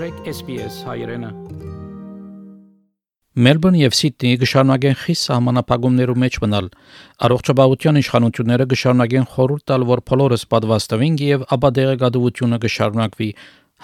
[0.00, 1.28] մտրեք SPS հայրենը։
[3.44, 6.70] Մելբուրն եւ Սիդնեի գշարունակեն խիստ սահմանապահումներու մեջ մնալ։
[7.28, 13.30] Առողջապահության իշխանությունները գշարունակեն խորհուրդ տալ, որ բոլորս պատվաստվին եւ ապա դեղեկատվությունը գշարունակվի։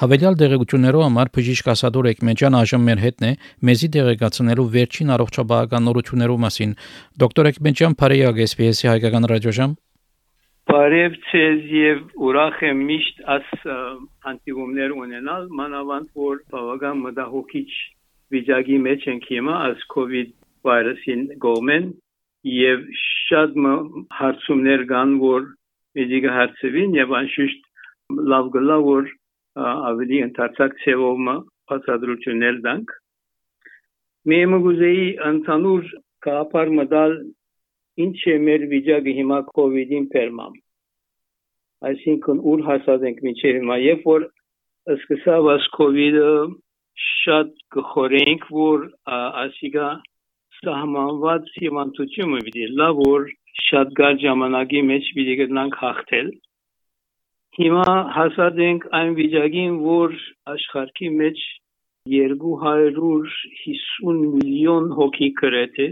[0.00, 3.32] Հավելյալ դեղեցություններով համար բժիշկ Ասադոր Էկմեջյան այժմ մեր հետն է
[3.68, 6.76] մեզի դեղեկացնելու վերջին առողջապահական նորություններու մասին։
[7.20, 9.76] Դոկտոր Էկմեջյան Փարեյագ SPS-ի հայկական ռադիոժամ
[10.66, 13.50] Բարև ցեզ եւ ուրախ եմ միշտ աս
[14.30, 17.68] անտիգումներ ունենալ մանավանդ որ բավական մտահոգիչ
[18.34, 20.32] վիճակի մեջ ենք հիմա աս COVID
[20.66, 21.86] վիրուսին գոմեն
[22.54, 23.54] եւ շատ
[24.18, 25.46] հարցումներ կան որ
[26.00, 29.14] մեդիկա հարցվին եւ անշուշտ լավ գլա որ
[29.70, 31.24] ավելի ընդարձակ ցեվով
[31.70, 32.94] բացադրություններ դանք
[34.34, 35.90] Մեմուզեի ընդհանուր
[36.26, 37.20] կապար մդալ
[38.04, 40.54] ինչ է մեր վիճակը հիմա կ ូវ իդին ֆերմամ
[41.90, 44.26] այսինքն ուր հասած ենք մինչև հիմա երբ որ
[44.96, 46.30] սկսավ աս կ ូវ իդը
[47.06, 48.78] շատ կխորենք որ
[49.16, 49.88] ասիկա
[50.58, 53.22] սահմանված հիվանդությունը պիտի լավ որ
[53.66, 56.28] շատ գար ժամանակի մեջ պիտի գտնանք հաղթել
[57.56, 60.10] հիմա հասած ենք այն վիճակին որ
[60.54, 61.38] աշխարհի մեջ
[62.12, 65.86] 250 միլիոն հոգի կրեթե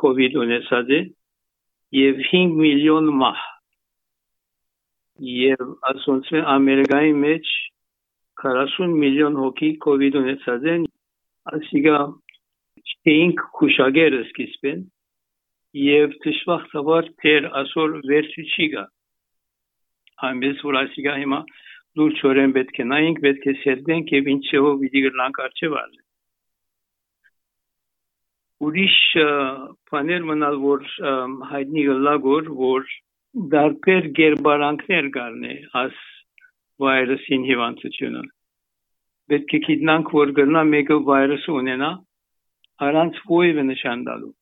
[0.00, 0.98] COVID ունեցած է
[1.96, 3.40] եւ 5 միլիոն մահ
[5.30, 7.48] եւ ասոնց ամերիկայի մեջ
[8.42, 10.86] 40 միլիոն հոգի կոവിഡ് ունեցած են
[11.56, 11.98] ասիգա
[12.94, 14.84] չենք քուշագերը սկիզբեն
[15.80, 18.84] եւ դժվախտաբար թեր ասոր վերջի չի գա
[20.30, 21.40] այնպես որ ասիգա հիմա
[22.00, 25.92] լուրջ օրեն պետք է նայենք պետք է սերդենք եւ ինչեով պիտի գնանք արժեվալ
[28.66, 28.96] ուրիշ
[29.90, 30.82] բաներ մնալ որ
[31.52, 32.90] հայտնի գլագոր որ
[33.54, 35.98] դարբեր գերբարանքներ կառնե աս
[36.84, 38.22] վիրուսին հիվանդությունը
[39.32, 41.90] պետք է գիտնանք որ գտնա մեկը վիրուս ունենա
[42.88, 44.32] առանց ովը նշան տալու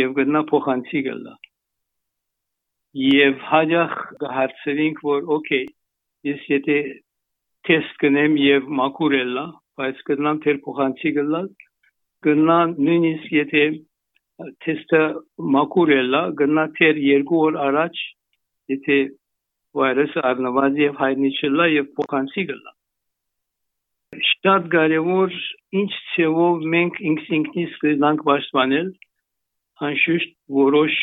[0.00, 1.34] եւ գտնա փոխանցի գլա
[3.04, 3.94] եւ հաջախ
[4.38, 5.66] հարցրինք որ օքեյ
[6.30, 6.78] ես եթե
[7.68, 9.46] տեստ կնեմ եւ մակուրելա
[9.80, 11.48] բայց գտնամ թեր փոխանցի գլալ
[12.26, 13.64] գնա նույնիսկ եթե
[14.64, 15.02] թեստը
[15.56, 18.00] մակուր էլա գնա թեր երկու օր առաջ
[18.72, 18.98] եթե
[19.80, 22.74] վիրուսը առնված եւ հայտնի չլա եւ փոխանցի գլա
[24.30, 25.38] շատ կարևոր
[25.80, 28.88] ինչ ցեվով մենք ինքնինքնից կդանք պաշտպանել
[29.88, 31.00] անշուշտ որոշ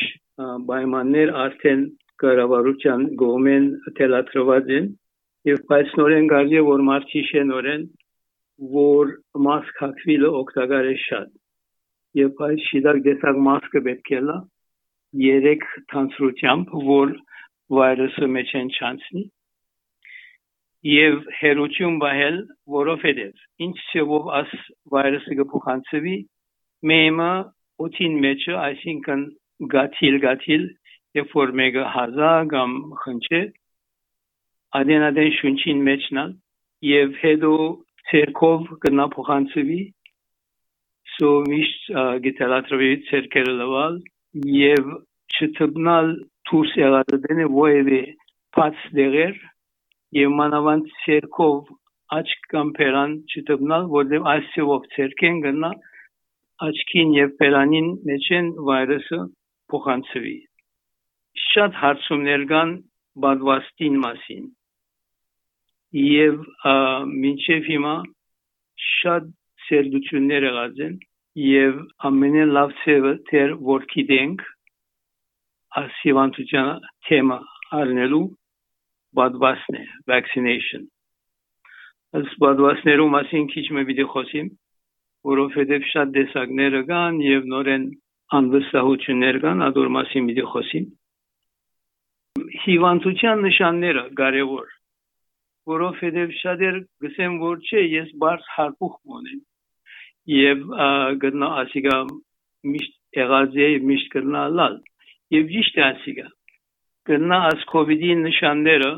[0.69, 1.83] պայմաններ արդեն
[2.23, 3.67] կառավարության գոմեն
[3.99, 4.87] թելաթրված են
[5.49, 7.83] եւ բայց նորեն կարելի որ մարտիշե նորեն
[8.71, 9.13] որ
[9.47, 11.29] մասկ հագվելը օգտակար է շատ։
[12.19, 14.37] Եվ այս շիդակ դեսակ մասկը պետք է լա
[15.23, 15.63] երեք
[15.93, 17.15] թանցրությամբ, որ
[17.77, 19.23] վիրուսը մեջ են չանցնի
[20.93, 22.37] եւ հերություն բահել,
[22.75, 24.55] որովհետեւ ինչ ծավով աս
[24.93, 26.15] վիրուսը կփոխանցվի
[26.91, 27.31] մեմը
[27.83, 29.21] օտին մեջը, այսինքն
[29.73, 30.65] գաթիլ գաթիլ,
[31.19, 33.41] երբ որ մեկը հազա կամ խնչե
[34.79, 36.35] ադենադեն շունչին մեջնալ
[36.89, 37.53] եւ հետո
[38.11, 39.79] ցերկով կնա փոխանցվի
[41.13, 41.89] սո միշտ
[42.25, 43.97] գիտելատրվի ցերկերը լավալ
[44.57, 44.91] եւ
[45.37, 46.13] չթբնալ
[46.49, 48.01] դուրս եղած դենե ոևի
[48.57, 49.37] փած դերեր
[50.19, 51.71] եւ մանավանդ ցերկով
[52.17, 55.71] աչք կամ պերան չթբնալ որտեղ այսով ցերկեն գնա
[56.67, 59.21] աչքին եւ պերանին մեջեն վիրուսը
[59.73, 60.35] փոխանցվի
[61.45, 62.75] շատ հարցումներ կան
[63.25, 64.45] բադվաստին մասին
[65.93, 66.39] եւ
[67.23, 67.95] մինչեւ հիմա
[68.83, 69.27] շատ
[69.67, 70.95] սերդություններ եղած են
[71.43, 71.77] եւ
[72.09, 74.41] ամենեն լավ ծևը թեր որ գիտենք
[75.83, 76.71] ասիվանտության
[77.09, 77.37] թեմա
[77.79, 78.25] առնելու
[79.19, 80.89] բադվասն է vaccination
[82.17, 84.51] as բադվասներու մասին քիչ մը պիտի խոսիմ
[85.29, 87.87] որովհետեւ շատ դեսակներ կան եւ նորեն
[88.39, 90.85] անվստահություններ կան ադոր մասին պիտի խոսիմ
[92.65, 94.71] հիվանդության նշանները կարևոր
[95.71, 99.41] որովհետև շատեր գսեն որ չէ ես բարձ հարփուխ մոնեմ
[100.33, 100.65] եւ
[101.23, 101.97] գտնա ասիգա
[102.73, 104.77] միշտ եղած է միշտ գտնա լալ
[105.37, 106.27] եւ ճիշտ ասիգա
[107.11, 108.91] գտնա աս կոവിഡ്ի նշանները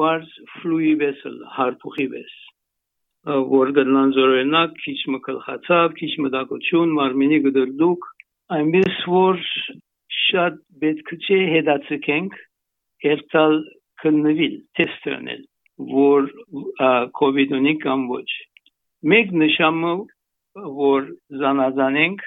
[0.00, 2.36] բարձ ֆլուի վեսել հարփուխի վես
[3.52, 8.06] որ գտնան զորենակ քիչ մկլխացավ քիչ մտակություն մարմինի գդրդուկ
[8.56, 9.40] այնպես որ
[10.18, 12.38] շատ պետք չէ հետացկենք
[13.06, 13.56] երթալ
[14.02, 15.42] քննվել տեստրանել
[15.78, 16.30] որ
[17.20, 18.28] COVID ունի կամ ոչ։
[19.12, 19.92] Մեկ նշանը
[20.76, 22.22] որ զանազանենք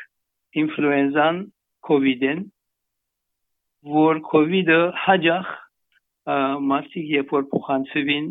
[0.61, 1.39] ինֆլուենզան
[1.89, 2.43] COVID-ին,
[3.95, 5.49] որ COVID-ը հաջախ
[6.69, 8.29] մարդիկ երբ որ փոխանցվին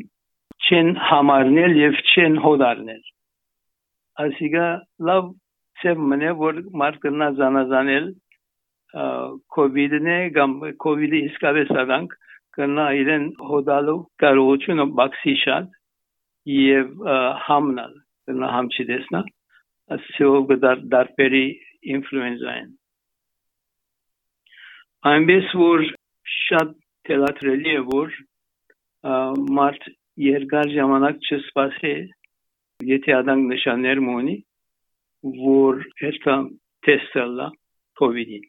[0.69, 3.03] չեն համարնել եւ չեն հոդարնել։
[4.23, 5.29] Այսինքն լավ
[5.83, 8.09] ծեմ մնե որ մարդկանց զանազանել
[9.59, 10.55] COVID-ն է կամ
[10.85, 12.15] COVID-ը իսկապես ավանք
[12.59, 15.75] կնա իրեն հոդալու կարողությունը բացի շատ
[16.55, 17.07] եւ
[17.47, 17.95] համնալ
[18.29, 19.23] կնա համչի դեսնա
[19.97, 21.45] ասիով դարբերի
[21.95, 22.73] ինֆլուենզային
[25.13, 25.85] այնպես որ
[26.35, 26.75] շատ
[27.09, 28.17] թելատրելի է որ
[29.59, 29.89] մարդ
[30.25, 31.95] երկար ժամանակ չսպասի
[32.89, 34.37] եթե ադանք նշաններ մոնի
[35.45, 36.37] որ հետա
[36.89, 37.47] տեստելա
[38.01, 38.41] կոവിഡ്ի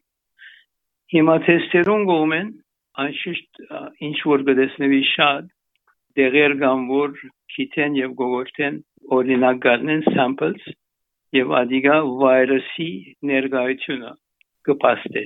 [1.14, 2.50] հիմա թեստերուն գոմեն
[3.04, 3.64] անշիշտ
[4.10, 5.50] ինչ որ գտեսնվի շատ
[6.20, 7.18] դեղեր կամ որ
[7.56, 8.80] քիթեն եւ գողորտեն
[9.18, 10.70] օրինակ գտնեն samples
[11.38, 12.90] եւ ադիգա վիրուսի
[13.32, 14.12] ներկայությունը
[14.70, 15.26] կպաստե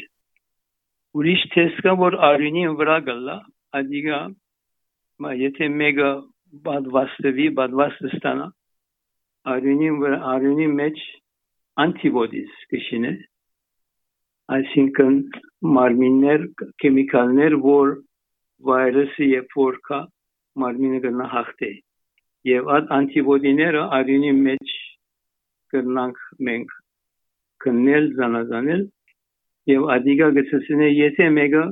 [1.20, 3.38] ուրիշ տեստ կա որ արյունի վրա գլա
[3.80, 4.20] ադիգա
[5.24, 6.12] մա եթե մեգա
[6.68, 8.48] բադվաստվի բադվաստստանա
[9.54, 9.92] արյունի
[10.34, 11.04] արյունի մեջ
[11.86, 13.14] antibodies կշինե
[14.58, 15.18] այսինքն
[15.64, 16.46] մարմիններ
[16.84, 17.92] քիմիկալներ որ
[18.70, 20.00] վիրուսը երբ որ կա
[20.64, 21.70] մարմինը կնա հաղթե
[22.50, 24.74] եւ այդ անտիբոդիները արյունի մեջ
[25.74, 26.20] կնանք
[26.50, 26.74] մենք
[27.66, 28.84] կնել զանազանել
[29.72, 31.64] եւ ադիգա գծեսնե եթե մեկը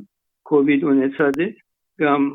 [0.52, 1.50] կոവിഡ് ունեցած է
[2.04, 2.30] կամ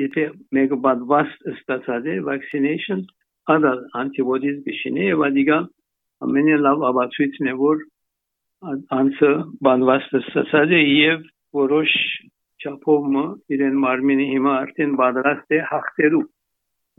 [0.00, 0.26] եթե
[0.56, 3.02] մեկը բադվաս ստացած է vaccination
[3.54, 5.58] other antibodies գշինե եւ ադիգա
[6.26, 7.82] ամենը լավ ապացույցն է որ
[8.60, 9.30] անցը
[9.66, 11.22] բադվաս ստացած է եւ
[11.56, 11.92] որոշ
[12.60, 13.06] չափով
[13.56, 16.24] իրեն մարմինի հիմա արդեն պատրաստ է հաղթելու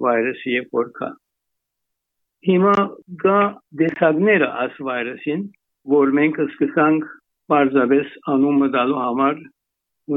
[0.06, 1.10] վիրուսի եւ որքա
[2.50, 2.76] հիմա
[3.24, 3.38] գա
[3.82, 5.44] դեսագները աս վիրուսին
[5.96, 7.10] որ մենք սկսանք
[7.52, 9.40] Պարզապես անումը դալու համար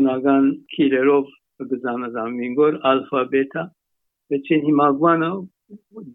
[0.01, 3.65] ունական քիրերով կգզանազանվին գոր ալֆա բետա
[4.33, 5.31] Բայց հիմագվանը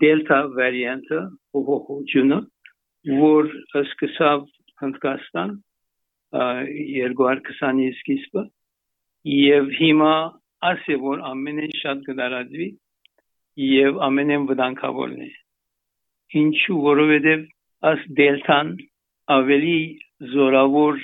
[0.04, 1.20] դելտա վարիանտը
[1.54, 2.40] փոփոխությունը
[3.20, 3.52] որ
[3.84, 4.48] սկսավ
[4.84, 5.52] Հնդկաստան
[6.36, 8.44] 2020-ի սկիզբը
[9.36, 10.14] եւ հիմա
[10.70, 12.68] ասե որ ամենեն շատ կդարածվի
[13.70, 15.30] եւ ամենեն վտանգավորն է
[16.42, 17.46] ինչու որովհետեւ
[17.90, 18.72] աս դելտան
[19.36, 19.80] ավելի
[20.34, 21.02] զորավոր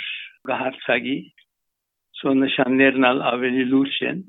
[0.51, 1.18] գահարցագի
[2.22, 4.22] սո նշաններն ավելի լուրջ են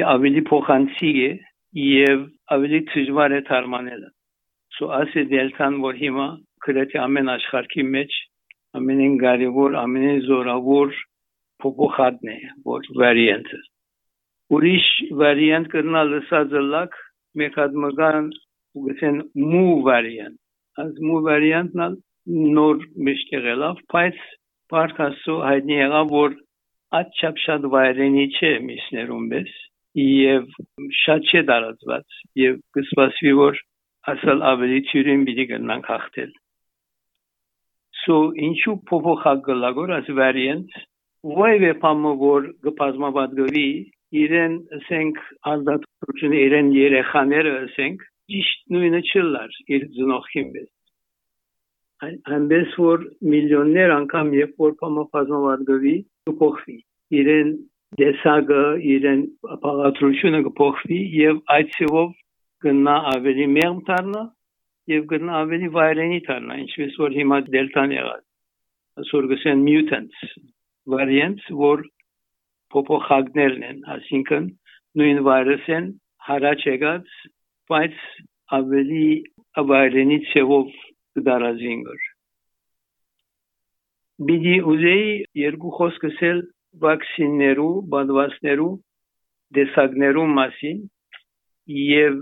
[0.00, 1.32] եւ ավելի փոխանցիկ է
[1.82, 2.26] եւ
[2.56, 4.10] ավելի դժվար է թարմանելը
[4.78, 6.28] սո ասի դելտան որ հիմա
[6.66, 8.21] քրեթի ամեն աշխարհի մեջ
[8.80, 10.94] ամենին կարևոր ամենին զորավոր
[11.64, 12.38] փոփոխատն է
[12.68, 13.60] որ վարիանտը
[14.58, 14.86] ուրիշ
[15.24, 16.96] վարիանտ կրնալ լսածը լակ
[17.42, 18.30] մեկ հատ մգան
[18.80, 19.20] ուգեցեն
[19.52, 20.40] մու վարիանտ
[20.80, 22.00] as մու վարիանտն
[22.56, 24.20] նոր միշտ եղելով, բայց
[24.72, 26.36] Պարքասու հայտնի եղավ, որ
[26.96, 29.56] աչափ շատ վայրենի չէ միսներում պես
[30.02, 30.46] եւ
[31.00, 33.60] շատ չէ դարածված եւ կսպասվի որ
[34.12, 36.32] ասալ ավելի թյուրին պիտի գնանք հաղթել
[38.04, 38.18] so
[38.48, 40.78] ինչու փոփոխակ գլագոր as variant
[41.40, 43.66] ոյվե պամը որ գպազմաբադգվի
[44.22, 45.20] իրեն ասենք
[45.52, 50.70] ազդատությունը իրեն երեխաները ասենք ճիշտ նույնը չլար իր ծնողին պես
[52.02, 55.94] այնպես որ միլիոններ անգամ երբ որ փամփազնովարգվի
[56.30, 56.78] կփոխվի
[57.22, 57.52] իրեն
[58.00, 58.62] դեսագը
[58.96, 59.22] իրեն
[59.56, 62.12] ապարատրությունը կփոխվի եւ այդ ցեվով
[62.66, 64.22] կնա ավելի մեղմ դառնա
[64.90, 70.22] եւ կնա ավելի վայրենի դառնա ինչպես որ հիմա դելտան եղած ասոր գսեն mutants
[70.94, 71.84] variants որ
[72.74, 74.48] փոփոխակներն են այսինքն
[75.00, 75.90] նույն վիրուսեն
[76.28, 77.18] հարաճ եկած
[77.72, 78.00] բայց
[78.58, 79.06] ավելի
[79.72, 80.74] վայրենի ցեվով
[81.18, 82.08] կդարազինգր
[84.22, 85.06] Բիդի ուզեի
[85.40, 86.40] երկու խոսք ասել
[86.82, 88.72] վակցիններու, բադվասներու,
[89.56, 90.82] դեսագներու մասին
[91.78, 92.18] եւ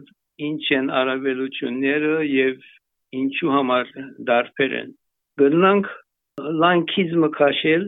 [0.47, 2.69] ինչ են արավելությունները եւ
[3.21, 3.91] ինչու համար
[4.31, 4.93] դարբեր են։
[5.43, 5.91] Գնանք
[6.65, 7.87] լանքիզմը քաշել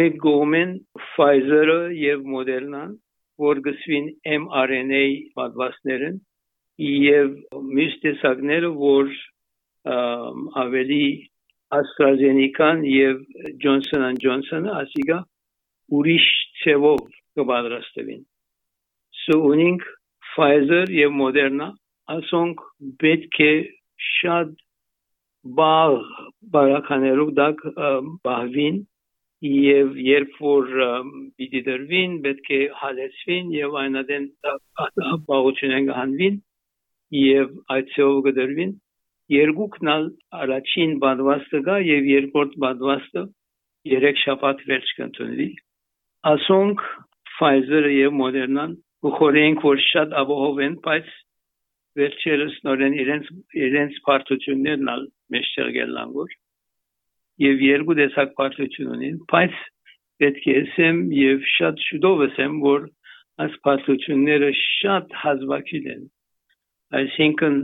[0.00, 2.94] մեկ գոմեն Pfizer-ը եւ Moderna-ն,
[3.40, 4.08] որ գսվին
[4.44, 5.04] mRNA
[5.38, 6.18] պատվաստներն
[6.78, 7.34] եւ
[7.74, 9.12] մյուս տեսակները, որ
[10.62, 11.04] ավելի
[11.78, 13.22] AstraZeneca-ն եւ
[13.62, 15.18] Johnson & Johnson-ը ասիգա
[15.98, 16.26] ուրիշ
[16.62, 17.06] ցևով
[17.38, 18.22] կպատրաստվին։
[19.28, 19.84] So ունենք
[20.38, 21.72] Pfizer եւ Moderna
[22.14, 22.60] ասոնք
[23.02, 23.52] պետք է
[24.08, 24.52] շատ
[25.58, 25.96] բաղ
[26.54, 27.64] բարականերով դակ
[28.28, 28.78] բահվին
[29.48, 30.70] եւ երբ որ
[31.38, 34.28] պիտի դրվին պետք է հալեցվին եւ այնադեն
[35.28, 36.38] բաղությունեն գանվին
[37.18, 38.72] եւ այդ ցով կդրվին
[39.34, 39.92] երկուքն
[40.42, 43.24] առաջին բադվաստը գա եւ երկրորդ բադվաստը
[43.98, 45.48] երեք շաբաթ վերջ կընդունվի
[46.32, 46.84] ասոնք
[47.38, 51.10] Pfizer-ը եւ Moderna-ն ուխորենք որ շատ ապահով են բայց
[51.98, 53.30] վերջերս նորեն իրենց
[53.68, 55.02] իրենց պարտություններն ալ
[55.34, 56.36] մեջտեղ գելան որ
[57.44, 59.58] եւ երկու տեսակ պարտություն ունին բայց
[60.22, 62.86] պետք է ասեմ եւ շատ շուտով ասեմ որ
[63.44, 66.04] այս պարտությունները շատ հազվագին են
[66.98, 67.58] այսինքն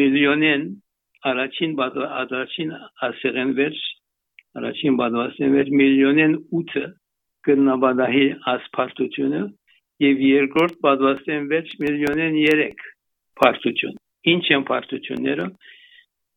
[0.00, 0.66] միլիոնեն
[1.30, 2.72] առաջին առաջին
[3.08, 3.84] ասերեն վերջ
[4.60, 6.84] առաջին բադվասեն վերջ միլիոնեն 8-ը
[7.48, 9.40] կնաբադահի ասպարտությունը
[10.04, 12.86] եւ երկրորդ բադվասեն վերջ միլիոնեն 3
[13.40, 13.96] պարտություն
[14.32, 15.46] ինչ են պարտությունները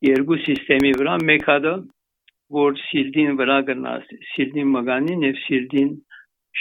[0.08, 1.74] երկու համակարգի վրա մեկ հատը
[2.60, 5.92] որ սիլդին վրա գնաց սիլդին մգանին եւ սիլդին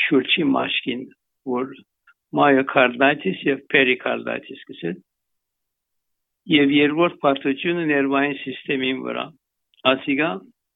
[0.04, 1.04] շուրջի մաշկին
[1.52, 1.76] որ
[2.38, 4.96] մայոկարդիտիս եւ պերիկարդիտիս կսել
[6.54, 9.24] եւ երկրորդ պարտությունը ներվային համակարգի վրա
[9.92, 10.30] ասիգա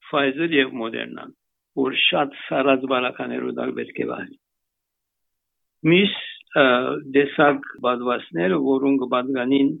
[0.07, 1.27] Pfizer եւ Moderna
[1.79, 4.35] որ շատ սարած բարականերով դա պետք է վահի
[5.91, 6.13] միս
[7.17, 9.71] դեսակ բադվասները որոնք բադգանին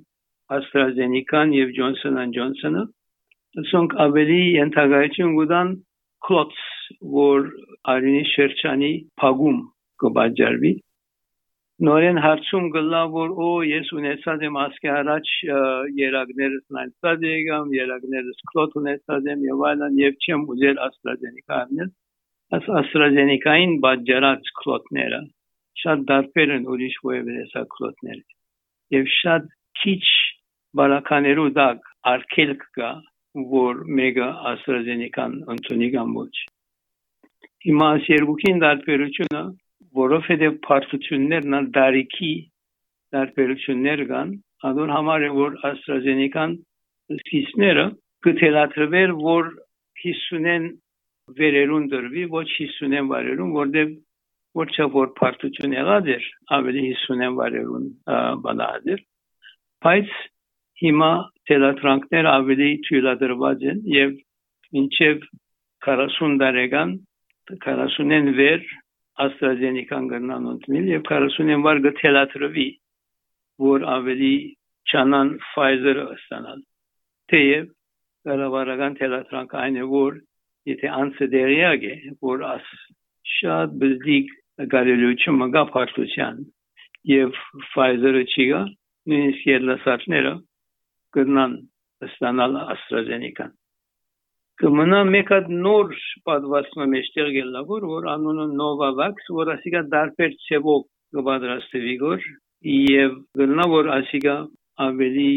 [0.57, 2.83] AstraZeneca-ն եւ Johnson & Johnson-ը
[3.63, 5.75] ասոնք ավելի ենթագայություն գուտան
[6.27, 6.63] կլոց
[7.17, 7.45] որ
[7.93, 8.91] արինի շրջանի
[9.21, 9.59] փագում
[10.03, 10.73] կբաժարվի
[11.87, 15.31] նորեն հարցում գլա որ օ ես ունեցած եմ ասկի առաջ
[15.99, 21.89] երագներս նայցած եկամ երագներս կլոտ ունեցած եմ եւ այլն եւ չեմ ուզել AstraZeneca առնել
[22.57, 25.21] աս AstraZeneca-ին բաժարած կլոտները
[25.81, 28.19] շատ դարբեր են ուրիշ որևէ հեսա կլոտներ
[28.95, 29.49] եւ շատ
[29.81, 30.03] քիչ
[30.79, 32.91] բարականերու դակ արկելք կա
[33.53, 36.33] որ մեգա AstraZeneca-ն ընդունի կամ ոչ
[37.65, 39.43] հիմա երկուքին դարբերությունը
[39.99, 42.31] որովհետև պարտություններն ալ դարիքի
[43.15, 44.33] դարբերություններ կան
[44.69, 46.55] ador համար է որ AstraZeneca-ն
[47.17, 47.85] սկիզբները
[48.27, 49.51] կթելաթրվեր որ
[50.03, 50.69] 50-ն
[51.39, 53.93] վերերուն դրվի ոչ 50-ն վարերուն որտեղ
[54.57, 56.25] ոչ որ պարտություն եղած էր
[56.57, 57.87] ավելի 50-ն վարերուն
[58.43, 59.01] բանադեր
[59.85, 60.11] բայց
[60.83, 61.11] հիմա
[61.49, 64.13] թելատրանքներ ավելի թույլատրված են եւ
[64.77, 65.25] մինչեւ
[65.87, 66.93] 40 տարեկան
[67.51, 68.67] 40-ին վեր
[69.23, 72.67] AstraZeneca-ն գնան ընդմիլ եւ 40-ին վար գթելատրվի
[73.63, 74.35] որ ավելի
[74.89, 76.61] չանան Pfizer-ը ստանալ
[77.33, 77.67] թեև
[78.27, 80.17] կառավարական թելատրանքը այն է որ
[80.71, 82.71] եթե անցը դերիակ է որ աս
[83.33, 84.33] շատ բզդիկ
[84.73, 86.39] գարելություն մգա փարտության
[87.09, 87.37] եւ
[87.73, 88.61] Pfizer-ը չի գա
[89.11, 90.33] նույնիսկ երլասարները
[91.17, 91.55] կգնան
[92.07, 93.53] ստանալ AstraZeneca-ն։
[94.61, 95.95] Կմնա մեկ հատ նոր
[96.29, 100.83] պատվաստումը մեջտեղ գելավոր, որ անունը Novavax, որ ասիկա դարբեր ցևով
[101.17, 102.27] կպատրաստվի գոր
[102.73, 104.35] եւ գնա որ ասիկա
[104.85, 105.31] ավելի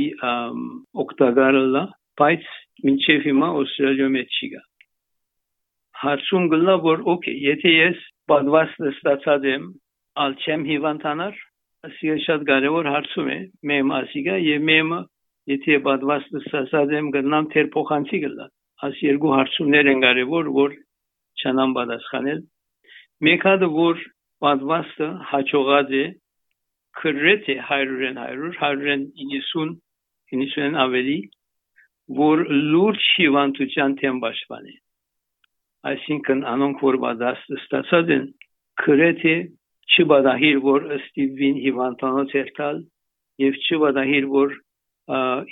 [1.07, 1.85] օկտագարը լա,
[2.21, 2.47] բայց
[2.87, 4.63] մինչև հիմա Օստրալիա մեջ չի գա։
[6.03, 8.01] Հարցում գլա որ օքեյ, եթե ես
[8.31, 9.69] պատվաստը ստացած եմ,
[10.27, 11.37] ալ չեմ հիվանդանար,
[11.87, 13.39] ասիկա շատ կարևոր հարցում է,
[13.71, 15.01] մեմ ասիկա եւ մեմը
[15.51, 18.47] եթե պատվաստը ասած եմ գտնամ թեր փոխանցի գլա
[18.87, 20.73] աս երկու հարցումներ են կարևոր որ
[21.43, 22.41] չանան պատասխանել
[23.27, 24.03] մեկ հատը որ
[24.45, 26.05] պատվաստը հաջողած է
[27.01, 29.71] քրեթե 100-ն 100 190
[30.35, 31.17] 90-ն ավելի
[32.21, 34.77] որ լուրջ հիվանդության թեմ պաշտպանի
[35.91, 38.27] այսինքն անոնք որ պատվաստը ստացած են
[38.83, 39.35] քրեթե
[39.97, 42.81] չբադահիր որ ըստիվին հիվանդանոց երթալ
[43.45, 44.57] եւ չբադահիր որ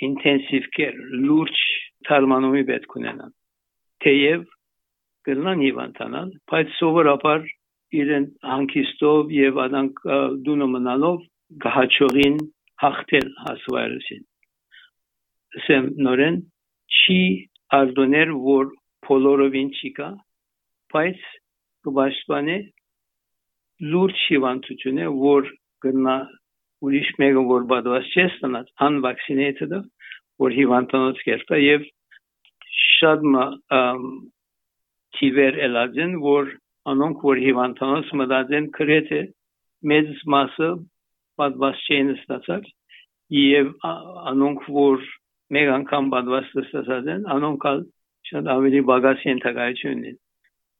[0.09, 1.61] ինտենսիվ կեր լուրջ
[2.09, 3.33] թարմանումի պետք ունենան
[4.05, 4.43] թեև
[5.29, 7.47] կլնան հիվանդանալ բայց սովորաբար
[8.01, 10.01] իրեն հանգիստով եւ արանք
[10.45, 11.19] դունը մնալով
[11.65, 12.39] գահաչողին
[12.83, 14.23] հաղթել հասվայրուսին
[15.65, 16.39] սեմ նորեն
[16.99, 17.21] չի
[17.79, 18.73] արդոներ որ
[19.07, 20.09] փոլորովին չի կա
[20.95, 21.25] բայց
[21.87, 22.57] կբաշխանե
[23.93, 25.49] լուրջ հիվանդություն է որ
[25.85, 26.15] գնա
[26.85, 29.81] ուրիշ մեկը որ բադված չէ ստանած unvaccinated-ը
[30.43, 31.85] որ հիվանդանոց կերտա եւ
[32.83, 33.27] շատ
[35.19, 36.53] թիվեր ելածեն որ
[36.93, 39.21] անոնք որ հիվանդանոց մտածեն քրեթե
[39.91, 40.69] մեծ մասը
[41.41, 42.67] բադված չեն ստացած
[43.35, 43.71] եւ
[44.31, 45.05] անոնք որ
[45.55, 47.67] մեկ անգամ բադված ստացած են անոնք
[48.29, 50.21] շատ ավելի բագասի ընթագայություն ունեն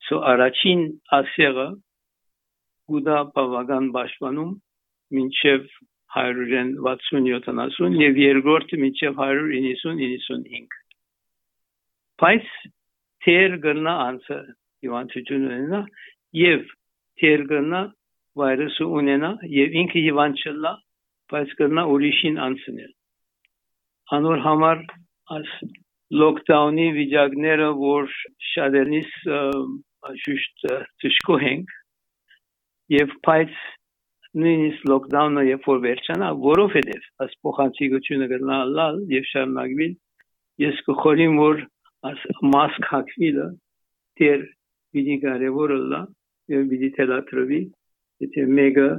[0.08, 0.86] so առաջին
[1.18, 1.68] ասեղը
[2.94, 4.54] գուդա բավական պաշտպանում
[5.18, 5.68] մինչև
[6.16, 10.80] 160-70 եւ երկրորդը մինչև 190-95
[12.24, 12.52] բայց
[13.25, 14.40] թեր գրնա անցը
[14.86, 15.82] հիվանդություն ունենա
[16.40, 16.68] եւ
[17.22, 17.82] թեր գրնա
[18.42, 20.74] վիրուսը ունենա եւ ինքը հիվանդ չլա
[21.34, 22.94] բայց գրնա ուրիշին անցնել
[24.20, 24.86] անոր համար
[25.36, 25.54] աս
[26.14, 28.12] լոկդաունի վիճակները որ
[28.52, 29.14] շատերնից
[30.26, 30.68] շուշտ
[31.04, 31.74] ճշկող ենք
[32.94, 33.56] եւ բայց
[34.36, 39.96] նույնիսկ լոկդաունը երբ որ վերջանա, որովհետև աս փոխանցիկությունը գտնալալ եւ շարունակվին,
[40.66, 41.64] ես կխորին որ
[42.12, 43.48] աս մասկ հակվիլը
[44.22, 44.46] դեր
[44.96, 46.02] պիտի կարևորը լա
[46.54, 47.62] եւ պիտի թելատրվի
[48.26, 48.90] եթե մեկը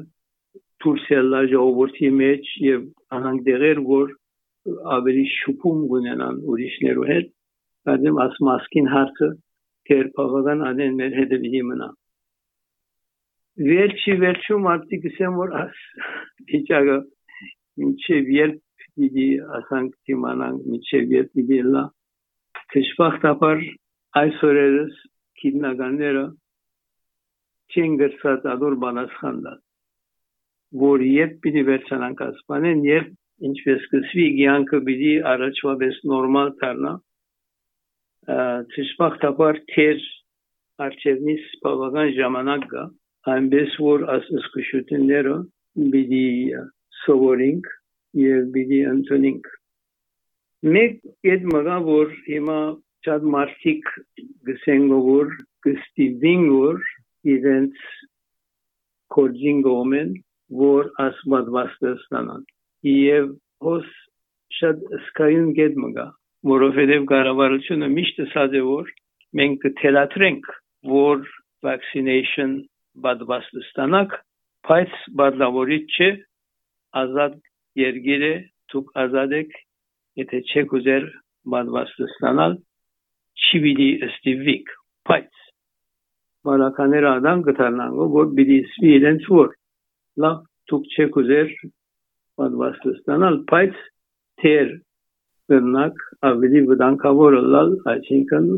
[0.84, 4.16] դուրսելա ժողովրդի մեջ եւ անանք դերեր որ
[4.96, 7.32] ավելի շփում ունենան ուրիշներու հետ
[7.86, 9.28] Կարծեմ աս մասկին հարցը
[9.90, 11.88] դեր բավական անեն մեր հետևի մնա
[13.70, 15.82] վերջի վերջում արդի գսեմ որ աս
[16.58, 16.96] իջագը
[17.86, 18.58] ինչեւ երբ
[18.96, 21.84] պիտի ասանք դիմանանք ինչեւ երբ պիտի լա
[22.74, 23.62] Դժբախտաբար
[24.20, 24.98] այսօրերս
[25.40, 26.24] քիննականները
[27.72, 29.62] չեն գրծած ադոր բանասխանդան
[30.82, 36.92] որ երբ պիտի վերջանանք ասպանեն երբ ինչպես սկսվի կյանքը պիտի առաջվա պես նորմալ դառնա
[38.76, 40.06] դժբախտաբար թեր
[40.86, 42.86] արչևնից բավական ժամանակ կա
[43.34, 45.36] այնպես որ ասսկուշությունները
[45.92, 46.24] պիտի
[47.02, 47.70] սովորենք
[48.22, 49.52] եւ պիտի ընդունենք
[50.76, 52.58] մեկ այդ մգա որ հիմա
[53.06, 53.94] շատ մարդիկ
[54.48, 55.32] գսեն որ
[55.66, 56.82] գստիվին որ
[57.36, 57.86] իրենց
[59.16, 60.12] կորձին գոմեն
[60.66, 62.46] որ ասմատվաստը ստանան
[62.86, 63.32] եւ
[63.66, 63.88] հոս
[64.58, 66.06] շատ սկայուն գետ մգա
[66.50, 68.90] որովհետեւ կառավարությունը միշտ ասած է որ
[69.40, 70.50] մենք կթելատրենք
[70.92, 71.24] որ
[71.66, 72.56] vaccination
[73.06, 74.16] բադվաստը ստանաք
[74.68, 76.10] բայց բադլավորիչ չէ
[77.02, 77.36] ազատ
[77.82, 78.32] երգիրը
[78.72, 79.56] դուք ազատ եք
[80.22, 81.08] եթե չեք ուզեր
[81.54, 82.56] բադվաստը ստանալ
[83.46, 84.74] չի պիտի ստիվիկ
[85.10, 85.42] բայց
[86.46, 89.50] բարակաները ադան կդառնան որ պիտի սվի իրենց որ
[90.24, 90.38] լավ
[90.70, 91.50] դուք չեք ուզեր
[92.40, 93.78] պատվաստը ստանալ, բայց
[94.42, 94.72] թեր
[95.50, 98.48] կրնակ ավելի վտանգավոր լալ, այսինքն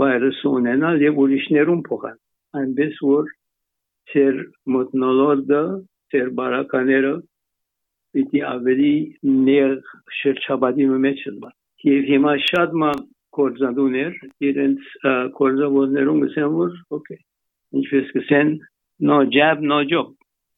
[0.00, 2.18] վայրուսը ունենալ եւ ուրիշներուն փոխան։
[2.60, 3.32] Այնպես որ
[4.12, 4.40] թեր
[4.76, 5.62] մտնոլորդը,
[6.14, 7.14] թեր բարակաները
[8.14, 8.94] պիտի ավելի
[9.50, 9.76] ներ
[10.22, 12.90] շրջաբադի մեջ լան։ Եվ հիմա շատ մա
[13.34, 14.90] կորզադուներ իրենց
[15.38, 17.22] կորզավորներուն գսեն որ օքեյ
[17.80, 18.52] ինչպես գսեն
[19.08, 20.12] no jab no job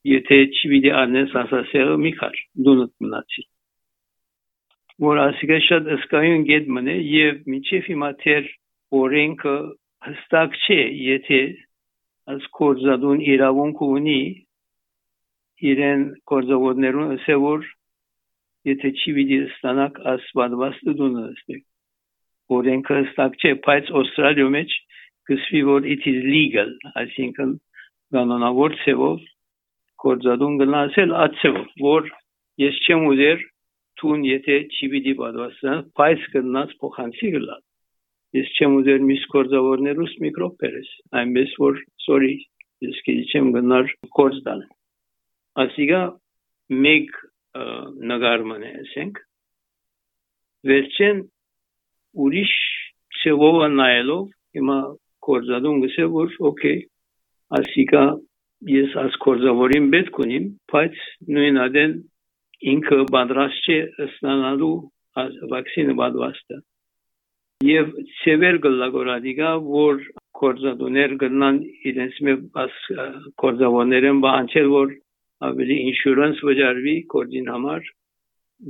[0.07, 3.45] եթե չի վիդի արնես ասասերը մի քար դունդ մնացի
[5.07, 8.51] որ ասիկա շատ ըսկայուն գետ մնե եւ միջև հիմա թեր
[9.01, 9.57] օրենքը
[10.07, 11.41] հստակ չէ եթե
[12.35, 14.21] as կորզադուն իրավունք ունի
[15.71, 17.69] իրեն կորզավորներուն ասե որ
[18.71, 24.75] եթե չի վիդի ստանակ ասվածվածը դունը ստեք օրենքը հստակ չէ բայց Ավստրալիա մեջ
[25.31, 27.55] կսվի որ it is legal այսինքն
[28.17, 29.25] կանոնավոր ծևով
[30.03, 32.11] գործադուն գնացել ացեվ որ
[32.63, 33.45] ես չեմ ուզեր
[34.01, 37.57] տուն եթե չի պիտի պատվաստան բայց գնաց փոխանցի գլա
[38.37, 42.35] ես չեմ ուզեր միս գործավորներուս միկրոբ բերես այնպես որ sorry
[42.87, 44.63] ես քիչեմ գնար գործդան
[45.65, 46.03] ասիգա
[46.87, 47.17] մեկ
[48.13, 49.21] նգարման է ասենք
[50.71, 51.23] վերջեն
[52.27, 52.55] ուրիշ
[53.23, 54.25] ծևով նայելով
[54.59, 54.79] հիմա
[55.27, 56.81] գործադուն գսե որ օքեյ
[57.61, 58.05] ասիգա
[58.65, 61.01] ես as կորզավորին պետք ունիմ, բայց
[61.37, 61.97] նույն ադեն
[62.73, 64.77] ինքը պատրաստ չէ ստանալու
[65.53, 66.59] վակցինը պատվաստը։
[67.67, 70.01] Եվ սևեր գլագորադիգա, որ
[70.41, 72.81] կորզադուներ գնան իրենց մեկ as
[73.43, 74.93] կորզավորներեն բանչել, որ
[75.49, 77.89] ավելի ինշուրանս վճարվի կորձին համար,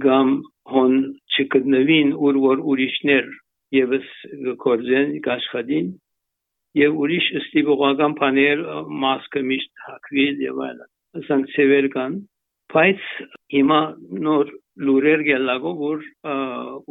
[0.07, 0.31] գամ
[0.75, 0.94] հոն
[1.35, 3.29] չկտնվին ուր որ ուրիշներ
[3.77, 4.09] եւս
[4.62, 5.92] կորձեն կաշխատին
[6.77, 8.62] եւ ուրիշ ստիպողական բաներ
[9.05, 12.17] մասկը միշտ հակվիլ եւ այլն ասենք սևեր կան
[12.75, 13.05] բայց
[13.55, 13.81] հիմա
[14.27, 14.51] նոր
[14.89, 16.03] լուրեր գելագով որ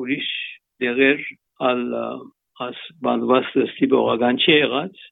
[0.03, 0.29] ուրիշ
[0.83, 1.27] դեղեր
[1.69, 1.83] ալ
[2.65, 5.05] աս բանդված ստիպողական չի եղած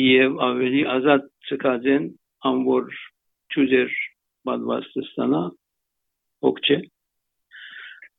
[0.00, 2.10] եւ ավելի ազատ ցկածեն
[2.50, 2.90] ամոր
[3.54, 3.96] ճուզեր
[4.48, 5.42] բանդված ստանա
[6.50, 6.78] օքչե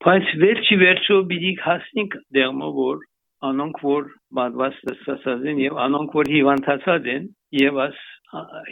[0.06, 3.06] բայց վերջի վերջո բիդի հասնիկ դերմը որ
[3.45, 4.06] անոնք որ
[4.38, 8.00] բադված ստացած են եւ անոնք որ հիվանդացած են եւ աս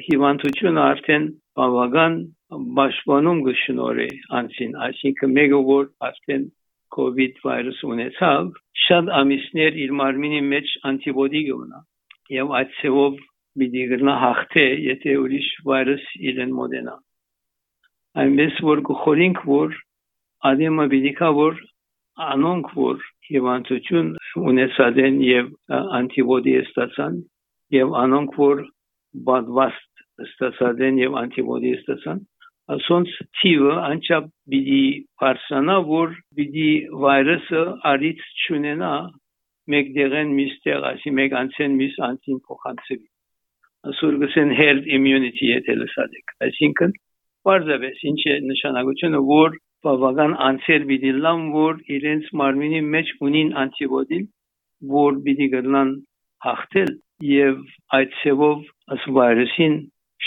[0.06, 1.28] հիվանդությունը արդեն
[1.60, 2.16] բավական
[2.80, 4.08] պաշտպանում գշնորի
[4.40, 6.44] անցին այսինքն մեկը որ արդեն
[6.96, 8.52] COVID վիրուս ունեցավ
[8.86, 11.80] շատ ամիսներ իր մարմինի մեջ անտիբոդի գունա
[12.36, 13.24] եւ այդ ծավով
[13.62, 16.96] պիտի գնա հաղթե եթե ուրիշ վիրուս իրեն մոդենա
[18.26, 19.80] այնպես որ գխորինք որ
[20.52, 21.62] ադեմը պիտի կա որ
[22.26, 24.12] անոնք որ հիվանդություն
[24.52, 25.52] ունեցած են եւ
[26.00, 27.18] անտիբոդի ստացան
[27.76, 28.64] եւ անոնք որ
[29.30, 32.22] բադվաստ ստացած են եւ անտիբոդի ստացան
[32.76, 34.84] ասոնց թիվը անչափ բիդի
[35.22, 36.70] parsanա որ բիդի
[37.06, 38.94] վիրուսը արից չունենա
[39.74, 43.02] մեկ դեղեն միստեղ ասի մեկ անցեն միս անցին փոխանցվի
[43.92, 46.96] ասուր գսեն herd immunity եթե լսած այսինքն
[47.46, 54.30] Պարզապես ինչ է նշանակությունը որ բավական անցեր պիտի լան որ իրենց մարմինի մեջ ունին անտիբոդին
[54.94, 55.92] որ պիտի գտնան
[56.46, 56.96] հաղթել
[57.32, 57.60] եւ
[58.00, 58.64] այդ ցևով
[58.96, 59.78] աս վիրուսին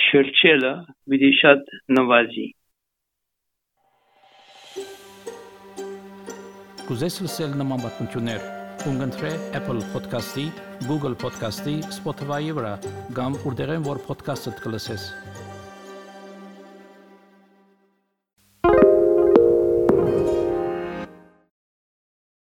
[0.05, 0.75] շրջելը
[1.13, 2.47] պիտի շատ նվազի
[6.89, 8.47] Կուզես լսել նման բանություններ
[8.79, 10.45] կընտրե Apple Podcast-ի,
[10.87, 12.75] Google Podcast-ի, Spotify-ի վրա,
[13.19, 15.09] կամ որտեղեն որ podcast-ը կլսես։